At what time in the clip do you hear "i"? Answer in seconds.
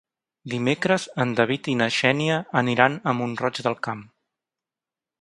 1.75-1.77